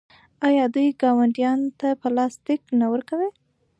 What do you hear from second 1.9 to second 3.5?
پلاستیک نه ورکوي؟